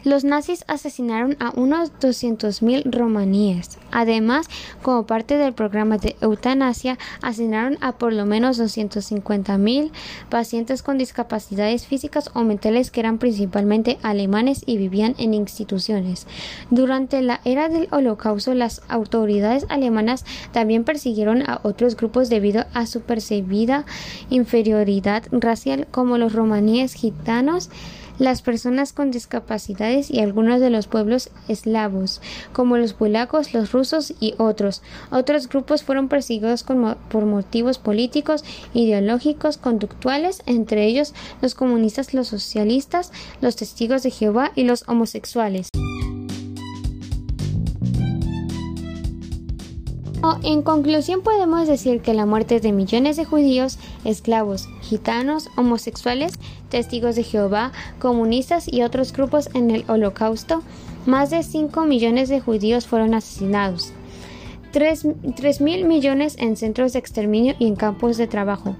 los 0.04 0.24
nazis 0.24 0.64
asesinaron 0.68 1.36
a 1.40 1.50
unos 1.50 1.92
200.000 1.94 2.90
romaníes. 2.90 3.78
Además, 3.90 4.46
como 4.82 5.06
parte 5.06 5.36
del 5.36 5.54
programa 5.54 5.98
de 5.98 6.16
eutanasia, 6.20 6.98
asesinaron 7.22 7.78
a 7.80 7.92
por 7.92 8.12
lo 8.12 8.26
menos 8.26 8.60
250.000 8.60 9.90
pacientes 10.28 10.82
con 10.82 10.98
discapacidades 10.98 11.86
físicas 11.86 12.30
o 12.34 12.44
mentales 12.44 12.90
que 12.90 13.00
eran 13.00 13.18
principalmente 13.18 13.98
alemanes 14.02 14.62
y 14.66 14.76
vivían 14.76 15.14
en 15.18 15.34
instituciones. 15.34 16.26
Durante 16.70 17.22
la 17.22 17.40
era 17.44 17.68
del 17.68 17.88
Holocausto, 17.90 18.54
las 18.54 18.82
autoridades 18.88 19.66
alemanas 19.68 20.24
también 20.52 20.84
persiguieron 20.84 21.42
a 21.48 21.60
otros 21.62 21.96
grupos 21.96 22.28
debido 22.28 22.66
a 22.74 22.86
su 22.86 23.00
percibida 23.00 23.84
inferioridad 24.30 25.24
racial 25.30 25.86
como 25.90 26.18
los 26.18 26.32
romaníes 26.32 26.94
gitanos 26.94 27.70
las 28.18 28.42
personas 28.42 28.92
con 28.92 29.10
discapacidades 29.10 30.10
y 30.10 30.20
algunos 30.20 30.60
de 30.60 30.70
los 30.70 30.86
pueblos 30.86 31.30
eslavos, 31.48 32.20
como 32.52 32.76
los 32.76 32.94
polacos, 32.94 33.54
los 33.54 33.72
rusos 33.72 34.14
y 34.20 34.34
otros. 34.38 34.82
Otros 35.10 35.48
grupos 35.48 35.82
fueron 35.82 36.08
perseguidos 36.08 36.64
por 36.64 37.24
motivos 37.24 37.78
políticos, 37.78 38.44
ideológicos, 38.72 39.58
conductuales, 39.58 40.42
entre 40.46 40.86
ellos 40.86 41.14
los 41.42 41.54
comunistas, 41.54 42.14
los 42.14 42.28
socialistas, 42.28 43.12
los 43.40 43.56
testigos 43.56 44.02
de 44.02 44.10
Jehová 44.10 44.52
y 44.54 44.64
los 44.64 44.84
homosexuales. 44.88 45.68
En 50.42 50.62
conclusión 50.62 51.20
podemos 51.20 51.68
decir 51.68 52.00
que 52.00 52.14
la 52.14 52.24
muerte 52.24 52.58
de 52.58 52.72
millones 52.72 53.16
de 53.16 53.26
judíos, 53.26 53.78
esclavos, 54.04 54.68
gitanos, 54.80 55.50
homosexuales, 55.56 56.32
testigos 56.70 57.16
de 57.16 57.24
Jehová, 57.24 57.72
comunistas 57.98 58.66
y 58.72 58.82
otros 58.82 59.12
grupos 59.12 59.50
en 59.54 59.70
el 59.70 59.84
holocausto, 59.86 60.62
más 61.04 61.28
de 61.30 61.42
5 61.42 61.84
millones 61.84 62.30
de 62.30 62.40
judíos 62.40 62.86
fueron 62.86 63.12
asesinados. 63.12 63.92
3, 64.72 65.60
mil 65.60 65.84
millones 65.84 66.36
en 66.38 66.56
centros 66.56 66.94
de 66.94 66.98
exterminio 66.98 67.54
y 67.58 67.66
en 67.66 67.76
campos 67.76 68.16
de 68.16 68.26
trabajo, 68.26 68.76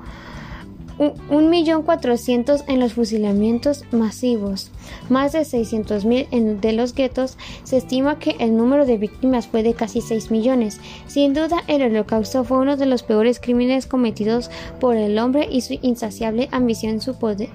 un 0.99 1.51
millón 1.51 1.83
cuatrocientos 1.83 2.65
en 2.69 2.81
los 2.81 2.95
fusilamientos 2.95 3.85
masivos, 3.91 4.71
más 5.09 5.33
de 5.33 5.41
600.000 5.41 6.29
en 6.31 6.61
de 6.61 6.73
los 6.73 6.95
guetos. 6.95 7.37
Se 7.65 7.77
estima 7.77 8.19
que 8.19 8.37
el 8.39 8.57
número 8.57 8.87
de 8.87 8.99
víctimas 8.99 9.47
fue 9.47 9.63
de 9.63 9.75
casi 9.75 10.01
6 10.01 10.31
millones. 10.31 10.81
Sin 11.07 11.35
duda, 11.35 11.63
el 11.67 11.83
holocausto 11.83 12.45
fue 12.45 12.59
uno 12.59 12.77
de 12.77 12.87
los 12.87 13.03
peores 13.03 13.41
crímenes 13.41 13.87
cometidos 13.87 14.51
por 14.81 14.97
el 14.97 15.19
hombre 15.19 15.49
y 15.51 15.63
su 15.63 15.79
insaciable 15.83 16.49
ambición 16.53 17.01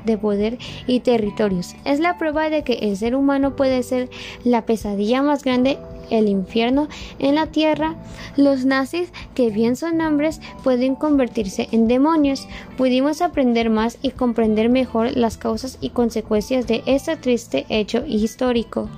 de 0.06 0.18
poder 0.18 0.58
y 0.88 1.00
territorios. 1.00 1.76
Es 1.86 2.00
la 2.00 2.18
prueba 2.18 2.50
de 2.50 2.64
que 2.64 2.74
el 2.74 2.98
ser 2.98 3.16
humano 3.16 3.56
puede 3.56 3.84
ser 3.84 4.10
la 4.44 4.66
pesadilla 4.66 5.22
más 5.22 5.44
grande 5.44 5.78
el 6.10 6.28
infierno 6.28 6.88
en 7.20 7.36
la 7.36 7.48
tierra, 7.48 7.96
los 8.36 8.66
nazis, 8.66 9.12
que 9.36 9.50
bien 9.50 9.76
son 9.76 10.02
hombres, 10.02 10.42
pueden 10.64 10.96
convertirse 10.96 11.68
en 11.72 11.88
demonios. 11.88 12.48
Pudimos 12.78 13.22
aprender 13.22 13.70
más 13.70 13.98
y 14.02 14.12
comprender 14.12 14.70
mejor 14.70 15.16
las 15.16 15.38
causas 15.38 15.78
y 15.82 15.90
consecuencias 15.90 16.68
de 16.68 16.84
este 16.86 17.18
triste 17.18 17.66
hecho 17.70 18.06
histórico. 18.06 18.90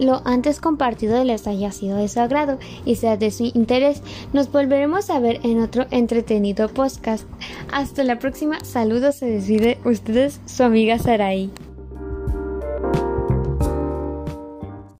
Lo 0.00 0.22
antes 0.24 0.60
compartido 0.60 1.22
les 1.22 1.46
haya 1.46 1.70
sido 1.70 1.98
de 1.98 2.08
su 2.08 2.18
agrado 2.20 2.58
y 2.84 2.96
sea 2.96 3.16
de 3.16 3.30
su 3.30 3.44
interés. 3.54 4.02
Nos 4.32 4.50
volveremos 4.50 5.10
a 5.10 5.20
ver 5.20 5.40
en 5.44 5.60
otro 5.60 5.86
entretenido 5.90 6.68
podcast. 6.68 7.28
Hasta 7.72 8.02
la 8.02 8.18
próxima. 8.18 8.58
Saludos, 8.64 9.16
se 9.16 9.26
decide 9.26 9.78
ustedes, 9.84 10.40
su 10.46 10.64
amiga 10.64 10.98
Saraí. 10.98 11.50